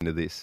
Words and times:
Into 0.00 0.12
this. 0.14 0.42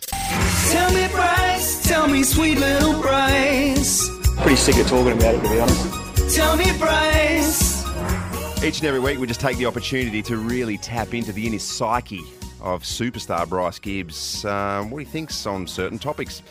Tell 0.71 0.93
me, 0.93 1.07
Bryce, 1.07 1.83
tell 1.87 2.07
me, 2.07 2.21
sweet 2.21 2.59
little 2.59 3.01
Bryce. 3.01 4.07
Pretty 4.41 4.55
sick 4.55 4.77
of 4.77 4.87
talking 4.87 5.13
about 5.13 5.33
it, 5.33 5.41
to 5.41 5.49
be 5.49 5.59
honest. 5.59 6.35
Tell 6.35 6.55
me, 6.55 6.65
Bryce. 6.77 7.83
Each 8.63 8.77
and 8.77 8.87
every 8.87 8.99
week, 8.99 9.17
we 9.17 9.25
just 9.25 9.39
take 9.39 9.57
the 9.57 9.65
opportunity 9.65 10.21
to 10.21 10.37
really 10.37 10.77
tap 10.77 11.15
into 11.15 11.31
the 11.31 11.47
inner 11.47 11.57
psyche 11.57 12.21
of 12.61 12.83
superstar 12.83 13.49
Bryce 13.49 13.79
Gibbs. 13.79 14.45
Um, 14.45 14.91
what 14.91 14.99
he 14.99 15.05
thinks 15.05 15.47
on 15.47 15.65
certain 15.65 15.97
topics. 15.97 16.43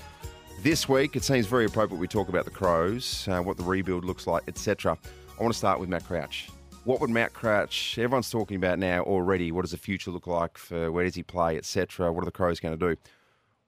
This 0.63 0.89
week, 0.89 1.15
it 1.15 1.23
seems 1.23 1.47
very 1.47 1.67
appropriate 1.67 2.01
we 2.01 2.09
talk 2.09 2.29
about 2.29 2.45
the 2.45 2.51
Crows, 2.51 3.29
uh, 3.29 3.41
what 3.41 3.57
the 3.57 3.63
rebuild 3.63 4.05
looks 4.05 4.27
like, 4.27 4.43
etc. 4.49 4.99
I 5.39 5.43
want 5.45 5.55
to 5.55 5.59
start 5.59 5.79
with 5.79 5.89
Matt 5.89 6.05
Crouch. 6.05 6.49
What 6.87 7.01
would 7.01 7.11
Matt 7.11 7.33
Crouch? 7.33 7.99
Everyone's 7.99 8.31
talking 8.31 8.57
about 8.57 8.79
now 8.79 9.03
already. 9.03 9.51
What 9.51 9.63
does 9.63 9.73
the 9.73 9.77
future 9.77 10.13
look 10.13 10.29
like 10.29 10.57
for 10.57 10.93
where 10.93 11.03
does 11.03 11.17
he 11.17 11.25
play, 11.25 11.57
etc. 11.57 12.13
What 12.13 12.23
are 12.23 12.27
the 12.27 12.31
Crows 12.31 12.61
going 12.61 12.79
to 12.79 12.95
do? 12.95 12.97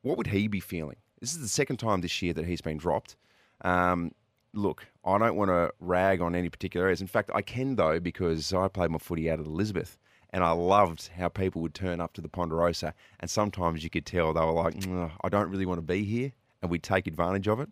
What 0.02 0.16
would 0.16 0.28
he 0.28 0.46
be 0.46 0.60
feeling? 0.60 0.94
This 1.20 1.32
is 1.32 1.40
the 1.40 1.48
second 1.48 1.78
time 1.78 2.00
this 2.00 2.22
year 2.22 2.32
that 2.34 2.44
he's 2.44 2.60
been 2.60 2.76
dropped. 2.76 3.16
Um, 3.62 4.12
look, 4.52 4.86
I 5.04 5.18
don't 5.18 5.34
want 5.34 5.48
to 5.48 5.72
rag 5.80 6.20
on 6.20 6.36
any 6.36 6.48
particular 6.48 6.86
areas. 6.86 7.00
In 7.00 7.08
fact, 7.08 7.32
I 7.34 7.42
can 7.42 7.74
though 7.74 7.98
because 7.98 8.52
I 8.52 8.68
played 8.68 8.92
my 8.92 8.98
footy 8.98 9.28
out 9.28 9.40
at 9.40 9.46
Elizabeth, 9.46 9.98
and 10.30 10.44
I 10.44 10.52
loved 10.52 11.10
how 11.16 11.28
people 11.28 11.60
would 11.62 11.74
turn 11.74 12.00
up 12.00 12.12
to 12.12 12.20
the 12.20 12.28
Ponderosa, 12.28 12.94
and 13.18 13.28
sometimes 13.28 13.82
you 13.82 13.90
could 13.90 14.06
tell 14.06 14.32
they 14.32 14.40
were 14.42 14.52
like, 14.52 14.74
"Mm, 14.74 15.10
"I 15.24 15.28
don't 15.28 15.50
really 15.50 15.66
want 15.66 15.78
to 15.78 15.82
be 15.82 16.04
here," 16.04 16.30
and 16.62 16.70
we'd 16.70 16.84
take 16.84 17.08
advantage 17.08 17.48
of 17.48 17.58
it. 17.58 17.68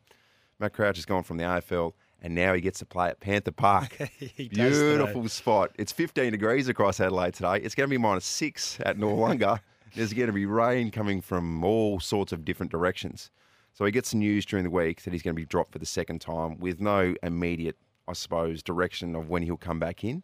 Matt 0.58 0.72
Crouch 0.72 0.96
has 0.96 1.04
gone 1.04 1.22
from 1.22 1.36
the 1.36 1.44
AFL, 1.44 1.94
and 2.22 2.34
now 2.34 2.54
he 2.54 2.60
gets 2.60 2.78
to 2.80 2.86
play 2.86 3.08
at 3.08 3.20
Panther 3.20 3.52
Park. 3.52 3.96
He 4.18 4.48
does 4.48 4.78
today. 4.78 4.96
Beautiful 4.96 5.28
spot. 5.28 5.70
It's 5.78 5.92
15 5.92 6.32
degrees 6.32 6.68
across 6.68 7.00
Adelaide 7.00 7.34
today. 7.34 7.56
It's 7.56 7.74
going 7.74 7.88
to 7.88 7.90
be 7.90 7.98
minus 7.98 8.24
six 8.24 8.78
at 8.84 8.98
Noarlunga. 8.98 9.60
There's 9.94 10.12
going 10.12 10.26
to 10.26 10.32
be 10.32 10.46
rain 10.46 10.90
coming 10.90 11.20
from 11.20 11.64
all 11.64 12.00
sorts 12.00 12.32
of 12.32 12.44
different 12.44 12.72
directions. 12.72 13.30
So 13.72 13.84
he 13.84 13.92
gets 13.92 14.14
news 14.14 14.46
during 14.46 14.64
the 14.64 14.70
week 14.70 15.02
that 15.02 15.12
he's 15.12 15.22
going 15.22 15.34
to 15.34 15.40
be 15.40 15.46
dropped 15.46 15.72
for 15.72 15.78
the 15.78 15.86
second 15.86 16.20
time 16.20 16.58
with 16.58 16.80
no 16.80 17.14
immediate, 17.22 17.76
I 18.08 18.14
suppose, 18.14 18.62
direction 18.62 19.14
of 19.14 19.28
when 19.28 19.42
he'll 19.42 19.56
come 19.56 19.78
back 19.78 20.02
in. 20.02 20.22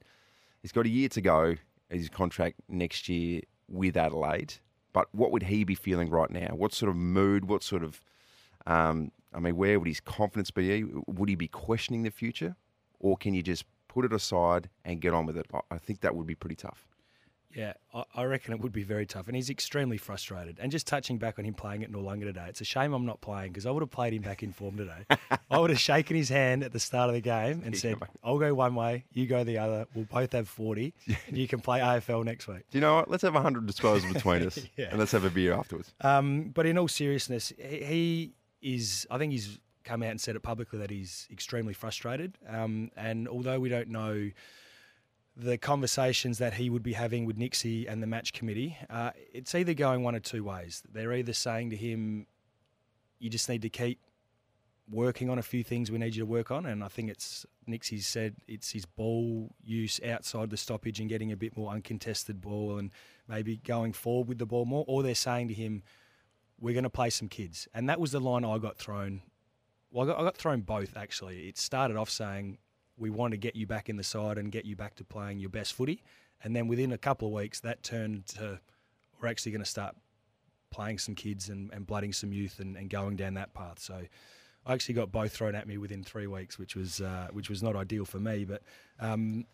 He's 0.62 0.72
got 0.72 0.86
a 0.86 0.88
year 0.88 1.08
to 1.10 1.20
go 1.20 1.56
his 1.90 2.08
contract 2.08 2.56
next 2.68 3.08
year 3.08 3.42
with 3.68 3.96
Adelaide. 3.96 4.54
But 4.92 5.08
what 5.12 5.32
would 5.32 5.44
he 5.44 5.64
be 5.64 5.74
feeling 5.74 6.10
right 6.10 6.30
now? 6.30 6.54
What 6.54 6.72
sort 6.72 6.90
of 6.90 6.96
mood? 6.96 7.46
What 7.46 7.62
sort 7.62 7.82
of, 7.82 8.00
um, 8.66 9.10
I 9.34 9.40
mean, 9.40 9.56
where 9.56 9.78
would 9.78 9.88
his 9.88 10.00
confidence 10.00 10.50
be? 10.50 10.84
Would 11.06 11.28
he 11.28 11.34
be 11.34 11.48
questioning 11.48 12.02
the 12.02 12.10
future? 12.10 12.56
Or 13.00 13.16
can 13.16 13.34
you 13.34 13.42
just 13.42 13.64
put 13.88 14.04
it 14.04 14.12
aside 14.12 14.68
and 14.84 15.00
get 15.00 15.12
on 15.14 15.26
with 15.26 15.36
it? 15.36 15.46
I- 15.70 15.78
think 15.78 16.00
that 16.00 16.14
would 16.14 16.26
be 16.26 16.34
pretty 16.34 16.56
tough. 16.56 16.86
Yeah, 17.54 17.74
I, 18.14 18.24
reckon 18.24 18.54
it 18.54 18.60
would 18.60 18.72
be 18.72 18.82
very 18.82 19.04
tough, 19.04 19.26
and 19.26 19.36
he's 19.36 19.50
extremely 19.50 19.98
frustrated. 19.98 20.58
And 20.58 20.72
just 20.72 20.86
touching 20.86 21.18
back 21.18 21.38
on 21.38 21.44
him 21.44 21.52
playing 21.52 21.84
at 21.84 21.92
Noarlunga 21.92 22.22
today, 22.22 22.46
it's 22.48 22.62
a 22.62 22.64
shame 22.64 22.94
I'm 22.94 23.04
not 23.04 23.20
playing 23.20 23.52
because 23.52 23.66
I 23.66 23.70
would 23.70 23.82
have 23.82 23.90
played 23.90 24.14
him 24.14 24.22
back 24.22 24.42
in 24.42 24.54
form 24.54 24.78
today. 24.78 25.04
I 25.50 25.58
would 25.58 25.68
have 25.68 25.78
shaken 25.78 26.16
his 26.16 26.30
hand 26.30 26.64
at 26.64 26.72
the 26.72 26.80
start 26.80 27.10
of 27.10 27.14
the 27.14 27.20
game 27.20 27.60
and 27.62 27.76
said, 27.76 27.96
"I'll 28.24 28.38
go 28.38 28.54
one 28.54 28.74
way, 28.74 29.04
you 29.12 29.26
go 29.26 29.44
the 29.44 29.58
other. 29.58 29.86
We'll 29.94 30.06
both 30.06 30.32
have 30.32 30.48
40, 30.48 30.94
you 31.30 31.46
can 31.46 31.60
play 31.60 31.80
AFL 31.80 32.24
next 32.24 32.48
week." 32.48 32.62
Do 32.70 32.78
you 32.78 32.80
know 32.80 32.94
what? 32.94 33.10
Let's 33.10 33.22
have 33.22 33.34
100 33.34 33.66
disposals 33.66 34.10
between 34.10 34.42
us 34.46 34.58
Yeah. 34.78 34.86
and 34.88 34.98
let's 34.98 35.12
have 35.12 35.24
a 35.24 35.30
beer 35.30 35.52
afterwards. 35.52 35.92
Um, 36.00 36.52
but 36.54 36.64
in 36.64 36.78
all 36.78 36.88
seriousness, 36.88 37.52
he, 37.58 37.84
he 37.84 38.32
is. 38.62 39.06
I 39.10 39.18
think 39.18 39.32
he's 39.32 39.58
come 39.84 40.02
out 40.02 40.10
and 40.10 40.20
said 40.20 40.36
it 40.36 40.40
publicly 40.40 40.78
that 40.78 40.90
he's 40.90 41.28
extremely 41.30 41.74
frustrated. 41.74 42.38
Um, 42.48 42.90
and 42.96 43.28
although 43.28 43.58
we 43.58 43.68
don't 43.68 43.88
know 43.88 44.30
the 45.36 45.58
conversations 45.58 46.38
that 46.38 46.54
he 46.54 46.70
would 46.70 46.82
be 46.82 46.92
having 46.92 47.24
with 47.24 47.36
Nicksy 47.38 47.86
and 47.88 48.02
the 48.02 48.06
match 48.06 48.32
committee, 48.32 48.76
uh, 48.90 49.10
it's 49.32 49.54
either 49.54 49.74
going 49.74 50.02
one 50.02 50.14
or 50.14 50.20
two 50.20 50.44
ways. 50.44 50.82
They're 50.92 51.12
either 51.14 51.32
saying 51.32 51.70
to 51.70 51.76
him, 51.76 52.26
"You 53.18 53.30
just 53.30 53.48
need 53.48 53.62
to 53.62 53.70
keep 53.70 53.98
working 54.90 55.30
on 55.30 55.38
a 55.38 55.42
few 55.42 55.64
things 55.64 55.90
we 55.90 55.98
need 55.98 56.14
you 56.14 56.20
to 56.20 56.26
work 56.26 56.50
on," 56.50 56.66
and 56.66 56.84
I 56.84 56.88
think 56.88 57.08
it's 57.08 57.46
Nicksy's 57.66 58.06
said 58.06 58.36
it's 58.46 58.72
his 58.72 58.84
ball 58.84 59.54
use 59.64 60.00
outside 60.04 60.50
the 60.50 60.56
stoppage 60.56 61.00
and 61.00 61.08
getting 61.08 61.32
a 61.32 61.36
bit 61.36 61.56
more 61.56 61.72
uncontested 61.72 62.40
ball 62.40 62.78
and 62.78 62.92
maybe 63.26 63.56
going 63.56 63.92
forward 63.92 64.28
with 64.28 64.38
the 64.38 64.46
ball 64.46 64.66
more, 64.66 64.84
or 64.86 65.02
they're 65.02 65.14
saying 65.14 65.48
to 65.48 65.54
him, 65.54 65.82
"We're 66.62 66.74
going 66.74 66.84
to 66.84 66.90
play 66.90 67.10
some 67.10 67.28
kids," 67.28 67.68
and 67.74 67.88
that 67.88 68.00
was 68.00 68.12
the 68.12 68.20
line 68.20 68.44
I 68.44 68.58
got 68.58 68.78
thrown. 68.78 69.22
Well, 69.90 70.08
I 70.08 70.12
got, 70.12 70.20
I 70.20 70.22
got 70.22 70.36
thrown 70.36 70.60
both 70.62 70.96
actually. 70.96 71.48
It 71.48 71.58
started 71.58 71.96
off 71.98 72.08
saying 72.08 72.58
we 72.96 73.10
want 73.10 73.32
to 73.32 73.36
get 73.36 73.56
you 73.56 73.66
back 73.66 73.88
in 73.88 73.96
the 73.96 74.04
side 74.04 74.38
and 74.38 74.50
get 74.50 74.64
you 74.64 74.76
back 74.76 74.94
to 74.96 75.04
playing 75.04 75.40
your 75.40 75.50
best 75.50 75.74
footy. 75.74 76.02
And 76.42 76.56
then 76.56 76.68
within 76.68 76.92
a 76.92 76.98
couple 76.98 77.28
of 77.28 77.34
weeks, 77.34 77.60
that 77.60 77.82
turned 77.82 78.26
to 78.28 78.60
we're 79.20 79.28
actually 79.28 79.52
going 79.52 79.64
to 79.64 79.70
start 79.70 79.94
playing 80.70 80.98
some 80.98 81.14
kids 81.14 81.48
and, 81.48 81.70
and 81.72 81.86
blooding 81.86 82.12
some 82.12 82.32
youth 82.32 82.58
and, 82.58 82.76
and 82.76 82.90
going 82.90 83.16
down 83.16 83.34
that 83.34 83.54
path. 83.54 83.78
So 83.78 84.02
I 84.66 84.72
actually 84.72 84.94
got 84.94 85.12
both 85.12 85.32
thrown 85.32 85.54
at 85.54 85.66
me 85.66 85.78
within 85.78 86.02
three 86.02 86.26
weeks, 86.26 86.58
which 86.58 86.74
was 86.74 87.00
uh, 87.00 87.28
which 87.32 87.50
was 87.50 87.62
not 87.62 87.76
ideal 87.76 88.04
for 88.04 88.18
me. 88.18 88.44
But 88.44 88.62
um, 88.98 89.46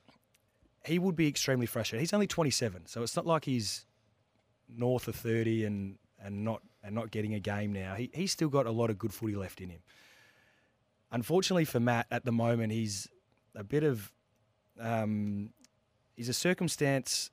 he 0.85 0.99
would 0.99 1.17
be 1.17 1.29
extremely 1.29 1.67
frustrated. 1.67 2.01
He's 2.01 2.13
only 2.13 2.27
27, 2.27 2.87
so 2.87 3.03
it's 3.03 3.17
not 3.17 3.27
like 3.27 3.45
he's 3.45 3.85
north 4.69 5.09
of 5.09 5.17
30 5.17 5.65
and 5.65 5.99
and 6.23 6.45
not 6.45 6.63
and 6.83 6.95
not 6.95 7.11
getting 7.11 7.35
a 7.35 7.41
game 7.41 7.73
now. 7.73 7.95
He 7.95 8.11
he's 8.13 8.33
still 8.33 8.49
got 8.49 8.67
a 8.67 8.71
lot 8.71 8.91
of 8.91 8.99
good 8.99 9.13
footy 9.13 9.37
left 9.37 9.61
in 9.61 9.71
him. 9.71 9.81
Unfortunately 11.11 11.65
for 11.65 11.81
Matt, 11.81 12.07
at 12.11 12.25
the 12.25 12.33
moment, 12.33 12.73
he's 12.73 13.09
a 13.55 13.65
bit 13.65 13.85
of 13.85 14.13
um, 14.81 15.51
he's 16.17 16.29
a 16.29 16.35
circumstance 16.35 17.31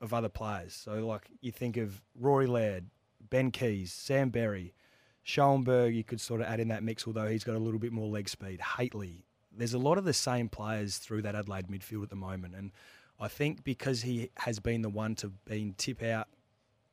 of 0.00 0.14
other 0.14 0.28
players. 0.28 0.74
So 0.74 1.06
like 1.06 1.28
you 1.40 1.52
think 1.52 1.76
of 1.76 2.00
Rory 2.18 2.46
Laird, 2.46 2.86
Ben 3.28 3.50
Keays, 3.50 3.92
Sam 3.92 4.30
Berry, 4.30 4.74
Schoenberg. 5.22 5.94
You 5.94 6.04
could 6.04 6.20
sort 6.20 6.40
of 6.40 6.46
add 6.46 6.60
in 6.60 6.68
that 6.68 6.82
mix, 6.82 7.06
although 7.06 7.28
he's 7.28 7.44
got 7.44 7.54
a 7.54 7.58
little 7.58 7.80
bit 7.80 7.92
more 7.92 8.08
leg 8.08 8.28
speed. 8.28 8.60
Haitley. 8.60 9.22
There's 9.52 9.74
a 9.74 9.78
lot 9.78 9.98
of 9.98 10.04
the 10.04 10.12
same 10.12 10.48
players 10.48 10.98
through 10.98 11.22
that 11.22 11.34
Adelaide 11.34 11.66
midfield 11.66 12.04
at 12.04 12.10
the 12.10 12.16
moment, 12.16 12.54
and 12.54 12.70
I 13.18 13.28
think 13.28 13.64
because 13.64 14.02
he 14.02 14.30
has 14.36 14.60
been 14.60 14.82
the 14.82 14.88
one 14.88 15.16
to 15.16 15.28
been 15.28 15.74
tip 15.76 16.02
out 16.02 16.28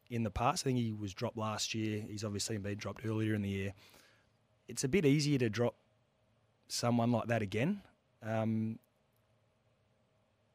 in 0.09 0.23
the 0.23 0.31
past. 0.31 0.63
I 0.63 0.65
think 0.65 0.79
he 0.79 0.93
was 0.93 1.13
dropped 1.13 1.37
last 1.37 1.73
year. 1.73 2.03
He's 2.07 2.23
obviously 2.23 2.57
been 2.57 2.77
dropped 2.77 3.05
earlier 3.05 3.33
in 3.33 3.41
the 3.41 3.49
year. 3.49 3.73
It's 4.67 4.83
a 4.83 4.87
bit 4.87 5.05
easier 5.05 5.37
to 5.39 5.49
drop 5.49 5.75
someone 6.67 7.11
like 7.11 7.27
that 7.27 7.41
again. 7.41 7.81
Um, 8.23 8.79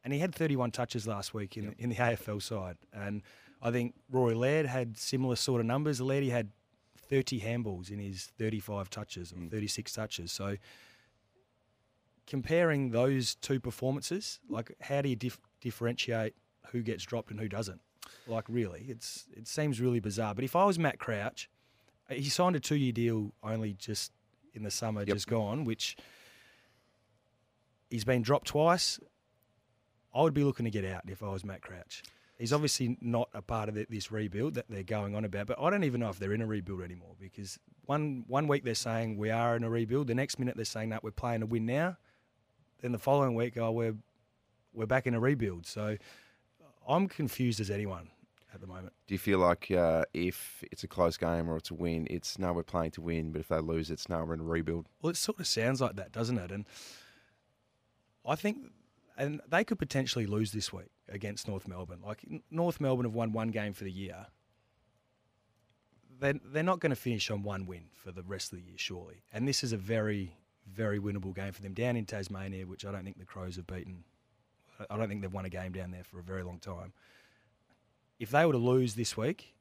and 0.03 0.11
he 0.11 0.19
had 0.19 0.35
31 0.35 0.71
touches 0.71 1.07
last 1.07 1.33
week 1.33 1.57
in, 1.57 1.73
in 1.77 1.89
the 1.89 1.95
AFL 1.97 2.41
side. 2.41 2.77
And 2.93 3.21
I 3.61 3.71
think 3.71 3.95
Rory 4.11 4.35
Laird 4.35 4.65
had 4.65 4.97
similar 4.97 5.35
sort 5.35 5.61
of 5.61 5.65
numbers. 5.65 6.01
Laird 6.01 6.25
had 6.25 6.49
30 7.09 7.39
handballs 7.39 7.89
in 7.89 7.99
his 7.99 8.31
35 8.37 8.89
touches 8.89 9.31
or 9.31 9.37
36 9.49 9.91
touches. 9.93 10.31
So 10.31 10.57
comparing 12.27 12.91
those 12.91 13.35
two 13.35 13.59
performances, 13.59 14.39
like 14.49 14.75
how 14.81 15.01
do 15.01 15.09
you 15.09 15.15
dif- 15.15 15.39
differentiate 15.61 16.33
who 16.71 16.81
gets 16.81 17.03
dropped 17.03 17.31
and 17.31 17.39
who 17.39 17.47
doesn't? 17.47 17.81
Like 18.27 18.45
really, 18.47 18.85
it's 18.87 19.25
it 19.35 19.47
seems 19.47 19.81
really 19.81 19.99
bizarre. 19.99 20.33
But 20.33 20.43
if 20.43 20.55
I 20.55 20.63
was 20.65 20.79
Matt 20.79 20.99
Crouch, 20.99 21.49
uh, 22.09 22.15
he 22.15 22.29
signed 22.29 22.55
a 22.55 22.59
two-year 22.59 22.93
deal 22.93 23.33
only 23.43 23.73
just 23.73 24.11
in 24.53 24.63
the 24.63 24.71
summer, 24.71 25.03
just 25.05 25.27
gone, 25.27 25.65
which 25.65 25.97
he's 27.89 28.05
been 28.05 28.21
dropped 28.21 28.47
twice. 28.47 28.99
I 30.15 30.21
would 30.21 30.33
be 30.33 30.43
looking 30.43 30.65
to 30.65 30.71
get 30.71 30.85
out 30.85 31.03
if 31.07 31.23
I 31.23 31.29
was 31.29 31.43
Matt 31.43 31.61
Crouch. 31.61 32.03
He's 32.37 32.53
obviously 32.53 32.97
not 33.01 33.29
a 33.33 33.41
part 33.41 33.69
of 33.69 33.75
this 33.75 34.11
rebuild 34.11 34.55
that 34.55 34.65
they're 34.69 34.83
going 34.83 35.15
on 35.15 35.23
about, 35.25 35.47
but 35.47 35.59
I 35.59 35.69
don't 35.69 35.83
even 35.83 36.01
know 36.01 36.09
if 36.09 36.19
they're 36.19 36.33
in 36.33 36.41
a 36.41 36.47
rebuild 36.47 36.81
anymore 36.81 37.15
because 37.19 37.59
one 37.85 38.25
one 38.27 38.47
week 38.47 38.63
they're 38.63 38.75
saying 38.75 39.17
we 39.17 39.29
are 39.29 39.55
in 39.55 39.63
a 39.63 39.69
rebuild, 39.69 40.07
the 40.07 40.15
next 40.15 40.39
minute 40.39 40.55
they're 40.55 40.65
saying 40.65 40.89
that 40.89 41.03
we're 41.03 41.11
playing 41.11 41.41
to 41.41 41.45
win 41.45 41.65
now, 41.65 41.97
then 42.81 42.91
the 42.91 42.99
following 42.99 43.35
week 43.35 43.57
oh 43.57 43.71
we're 43.71 43.95
we're 44.73 44.87
back 44.87 45.07
in 45.07 45.13
a 45.13 45.19
rebuild. 45.19 45.65
So 45.65 45.97
I'm 46.87 47.07
confused 47.07 47.59
as 47.59 47.69
anyone 47.69 48.09
at 48.53 48.61
the 48.61 48.67
moment. 48.67 48.93
Do 49.07 49.13
you 49.13 49.19
feel 49.19 49.39
like 49.39 49.71
uh, 49.71 50.03
if 50.13 50.63
it's 50.71 50.83
a 50.83 50.87
close 50.87 51.17
game 51.17 51.49
or 51.49 51.57
it's 51.57 51.71
a 51.71 51.73
win, 51.73 52.07
it's 52.09 52.37
no, 52.37 52.53
we're 52.53 52.63
playing 52.63 52.91
to 52.91 53.01
win, 53.01 53.31
but 53.31 53.41
if 53.41 53.47
they 53.47 53.59
lose, 53.59 53.89
it's 53.89 54.09
no, 54.09 54.23
we're 54.23 54.35
in 54.35 54.43
rebuild? 54.43 54.87
Well, 55.01 55.09
it 55.09 55.17
sort 55.17 55.39
of 55.39 55.47
sounds 55.47 55.81
like 55.81 55.95
that, 55.95 56.11
doesn't 56.11 56.37
it? 56.37 56.51
And 56.51 56.65
I 58.25 58.35
think, 58.35 58.57
and 59.17 59.41
they 59.47 59.63
could 59.63 59.79
potentially 59.79 60.25
lose 60.25 60.51
this 60.51 60.71
week 60.71 60.89
against 61.09 61.47
North 61.47 61.67
Melbourne. 61.67 62.01
Like 62.05 62.25
North 62.51 62.79
Melbourne 62.79 63.05
have 63.05 63.13
won 63.15 63.33
one 63.33 63.49
game 63.49 63.73
for 63.73 63.83
the 63.83 63.91
year. 63.91 64.27
they're, 66.19 66.39
they're 66.45 66.63
not 66.63 66.79
going 66.79 66.91
to 66.91 66.95
finish 66.95 67.29
on 67.29 67.43
one 67.43 67.65
win 67.65 67.85
for 67.93 68.11
the 68.11 68.23
rest 68.23 68.53
of 68.53 68.59
the 68.59 68.65
year, 68.65 68.77
surely. 68.77 69.23
And 69.33 69.47
this 69.47 69.63
is 69.63 69.73
a 69.73 69.77
very, 69.77 70.35
very 70.71 70.99
winnable 70.99 71.35
game 71.35 71.51
for 71.51 71.61
them 71.61 71.73
down 71.73 71.95
in 71.97 72.05
Tasmania, 72.05 72.65
which 72.65 72.85
I 72.85 72.91
don't 72.91 73.03
think 73.03 73.19
the 73.19 73.25
Crows 73.25 73.57
have 73.57 73.67
beaten. 73.67 74.03
I 74.89 74.97
don't 74.97 75.07
think 75.07 75.21
they've 75.21 75.33
won 75.33 75.45
a 75.45 75.49
game 75.49 75.71
down 75.71 75.91
there 75.91 76.03
for 76.03 76.19
a 76.19 76.23
very 76.23 76.43
long 76.43 76.59
time. 76.59 76.93
If 78.19 78.31
they 78.31 78.45
were 78.45 78.53
to 78.53 78.57
lose 78.57 78.95
this 78.95 79.17
week, 79.17 79.53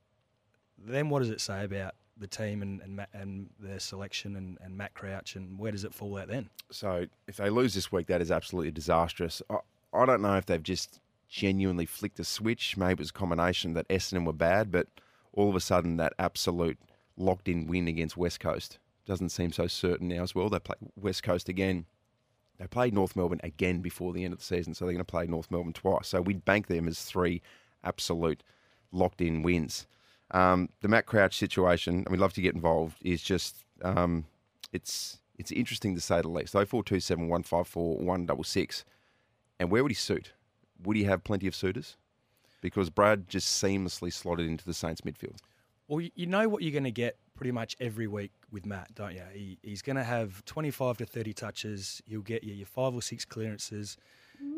then 0.79 1.09
what 1.09 1.21
does 1.21 1.31
it 1.31 1.41
say 1.41 1.65
about 1.65 1.95
the 2.19 2.27
team 2.27 2.63
and 2.63 2.81
and, 2.83 3.07
and 3.13 3.51
their 3.59 3.81
selection 3.81 4.37
and, 4.37 4.59
and 4.61 4.77
Matt 4.77 4.95
Crouch 4.95 5.37
and 5.37 5.59
where 5.59 5.73
does 5.73 5.85
it 5.85 5.95
fall 5.95 6.19
out 6.19 6.29
then? 6.29 6.51
So 6.71 7.07
if 7.27 7.37
they 7.37 7.51
lose 7.51 7.75
this 7.75 7.91
week, 7.91 8.07
that 8.09 8.21
is 8.21 8.31
absolutely 8.31 8.71
disastrous. 8.71 9.43
I, 9.51 9.57
I 9.93 10.07
don't 10.07 10.23
know 10.23 10.37
if 10.37 10.47
they've 10.47 10.63
just 10.63 11.01
genuinely 11.29 11.87
flicked 11.87 12.21
a 12.21 12.25
switch. 12.25 12.77
Maybe 12.77 12.93
it 12.93 12.99
was 12.99 13.11
a 13.11 13.15
combination 13.15 13.75
that 13.75 13.89
Essendon 13.89 14.27
were 14.27 14.33
bad, 14.33 14.71
but 14.71 14.87
all 15.33 15.49
of 15.49 15.57
a 15.57 15.61
sudden 15.61 15.97
that 15.97 16.13
absolute 16.19 16.79
locked 17.17 17.49
in 17.49 17.67
win 17.67 17.89
against 17.89 18.17
West 18.17 18.41
Coast 18.41 18.79
doesn't 19.07 19.31
seem 19.31 19.53
so 19.53 19.67
certain 19.67 20.09
now 20.09 20.23
as 20.23 20.35
well. 20.35 20.49
They 20.49 20.59
play 20.59 20.77
West 20.97 21.23
Coast 21.23 21.49
again. 21.49 21.87
They 22.63 22.69
played 22.69 22.95
North 22.95 23.17
Melbourne 23.17 23.41
again 23.43 23.81
before 23.81 24.13
the 24.13 24.25
end 24.25 24.33
of 24.33 24.39
the 24.39 24.45
season, 24.45 24.73
so 24.73 24.85
they're 24.85 24.95
going 24.95 25.05
to 25.05 25.11
play 25.11 25.27
North 25.27 25.51
Melbourne 25.51 25.73
twice. 25.73 26.07
So 26.07 26.21
we'd 26.21 26.45
bank 26.45 26.69
them 26.69 26.87
as 26.87 27.03
three 27.03 27.43
absolute 27.83 28.45
locked 28.93 29.21
in 29.21 29.43
wins. 29.43 29.89
Um, 30.31 30.69
the 30.81 30.87
Matt 30.87 31.07
Crouch 31.07 31.37
situation, 31.37 31.97
and 31.97 32.09
we'd 32.09 32.21
love 32.21 32.35
to 32.35 32.41
get 32.41 32.55
involved, 32.55 32.99
is 33.03 33.21
just 33.21 33.65
um, 33.83 34.27
it's 34.73 35.19
it's 35.39 35.51
interesting 35.51 35.97
to 35.97 36.01
say 36.01 36.21
the 36.21 36.29
least. 36.29 36.55
Oh 36.55 36.65
four 36.65 36.85
two 36.85 37.01
seven 37.01 37.29
one 37.29 37.43
five 37.43 37.67
four 37.67 37.99
one 37.99 38.27
double 38.27 38.45
six, 38.45 38.85
and 39.59 39.69
where 39.69 39.83
would 39.83 39.91
he 39.91 39.97
suit? 39.97 40.31
Would 40.85 40.97
he 40.97 41.03
have 41.03 41.25
plenty 41.25 41.49
of 41.49 41.57
suitors? 41.57 41.97
Because 42.61 42.91
Brad 42.91 43.29
just 43.29 43.61
seamlessly 43.61 44.13
slotted 44.13 44.47
into 44.47 44.65
the 44.65 44.73
Saints 44.73 45.01
midfield. 45.01 45.39
Well, 45.89 46.07
you 46.15 46.27
know 46.27 46.49
what 46.49 46.63
you're 46.63 46.71
going 46.71 46.85
to 46.85 46.93
get 46.93 47.17
pretty 47.43 47.51
much 47.51 47.77
every 47.81 48.07
week 48.07 48.31
with 48.53 48.65
Matt, 48.65 48.95
don't 48.95 49.15
you? 49.15 49.25
He, 49.33 49.59
he's 49.65 49.83
going 49.83 49.97
to 49.97 50.05
have 50.05 50.45
25 50.45 50.99
to 50.99 51.07
30 51.07 51.33
touches. 51.33 52.01
He'll 52.07 52.21
get 52.21 52.45
you 52.45 52.55
your 52.55 52.67
five 52.67 52.95
or 52.95 53.03
six 53.03 53.25
clearances. 53.25 53.97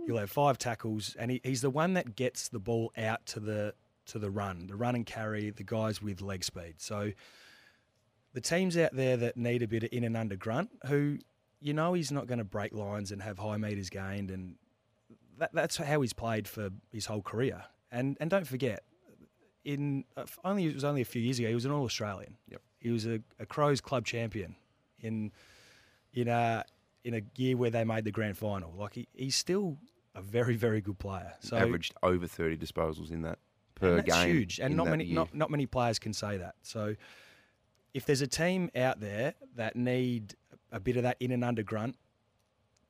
He'll 0.05 0.19
have 0.19 0.31
five 0.31 0.59
tackles, 0.59 1.17
and 1.19 1.31
he, 1.31 1.41
he's 1.43 1.63
the 1.63 1.71
one 1.71 1.95
that 1.95 2.15
gets 2.15 2.49
the 2.49 2.59
ball 2.59 2.93
out 2.99 3.25
to 3.25 3.41
the 3.41 3.73
to 4.09 4.19
the 4.19 4.29
run, 4.29 4.67
the 4.67 4.77
run 4.77 4.95
and 4.95 5.07
carry, 5.07 5.49
the 5.49 5.63
guys 5.63 6.03
with 6.03 6.21
leg 6.21 6.45
speed. 6.45 6.75
So 6.77 7.13
the 8.35 8.43
teams 8.43 8.77
out 8.77 8.95
there 8.95 9.17
that 9.17 9.39
need 9.39 9.63
a 9.63 9.67
bit 9.67 9.85
of 9.85 9.89
in 9.91 10.05
and 10.05 10.15
under 10.15 10.37
grunt, 10.37 10.69
who 10.89 11.21
you 11.63 11.73
know 11.73 11.95
he's 11.95 12.13
not 12.13 12.27
going 12.27 12.37
to 12.37 12.45
break 12.45 12.75
lines 12.75 13.13
and 13.13 13.23
have 13.23 13.39
high 13.39 13.57
meters 13.57 13.89
gained, 13.89 14.31
and 14.31 14.57
that, 15.39 15.55
that's 15.55 15.79
how 15.79 16.03
he's 16.03 16.13
played 16.13 16.47
for 16.47 16.69
his 16.93 17.07
whole 17.07 17.23
career. 17.23 17.65
And 17.91 18.19
and 18.21 18.29
don't 18.29 18.47
forget, 18.47 18.85
in 19.65 20.05
uh, 20.17 20.25
only 20.45 20.67
it 20.67 20.75
was 20.75 20.85
only 20.85 21.01
a 21.01 21.07
few 21.07 21.23
years 21.23 21.39
ago, 21.39 21.49
he 21.49 21.55
was 21.55 21.65
an 21.65 21.73
All 21.73 21.85
Australian. 21.85 22.37
Yep. 22.49 22.61
He 22.85 22.91
was 22.91 23.07
a, 23.07 23.21
a 23.41 23.47
Crows 23.47 23.81
club 23.81 24.05
champion 24.05 24.55
in 25.01 25.33
in 26.13 26.29
a 26.29 26.65
in 27.03 27.15
a 27.15 27.23
year 27.37 27.57
where 27.57 27.71
they 27.71 27.83
made 27.83 28.05
the 28.05 28.11
grand 28.13 28.37
final. 28.37 28.73
Like 28.77 28.93
he, 28.95 29.09
he's 29.15 29.35
still 29.37 29.79
a 30.15 30.21
very 30.21 30.55
very 30.55 30.83
good 30.83 30.99
player. 30.99 31.33
So 31.41 31.57
Averaged 31.57 31.95
over 32.03 32.27
thirty 32.27 32.59
disposals 32.59 33.11
in 33.11 33.23
that 33.23 33.39
per 33.75 33.97
and 33.97 33.99
that's 34.01 34.23
game. 34.23 34.29
huge, 34.35 34.61
and 34.61 34.77
not 34.77 34.89
many 34.89 35.05
year. 35.05 35.15
not, 35.15 35.35
not 35.35 35.51
many 35.51 35.65
players 35.65 35.99
can 35.99 36.13
say 36.13 36.37
that. 36.37 36.57
So 36.63 36.95
if 37.95 38.05
there's 38.05 38.21
a 38.21 38.27
team 38.27 38.71
out 38.77 39.01
there 39.01 39.33
that 39.57 39.77
need 39.77 40.35
a 40.71 40.79
bit 40.79 40.99
of 40.99 41.05
that 41.05 41.17
in 41.21 41.31
and 41.31 41.43
under 41.43 41.63
grunt 41.63 41.97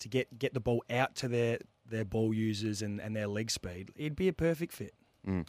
to 0.00 0.08
get 0.08 0.38
get 0.38 0.55
the 0.55 0.61
ball 0.61 0.82
out 0.91 1.14
to 1.17 1.29
their 1.29 1.58
their 1.87 2.05
ball 2.05 2.35
users 2.35 2.82
and, 2.82 3.00
and 3.00 3.14
their 3.14 3.29
leg 3.29 3.49
speed, 3.50 3.93
it'd 3.94 4.17
be 4.17 4.26
a 4.26 4.32
perfect 4.32 4.73
fit. 4.73 4.94
Mm. 5.26 5.43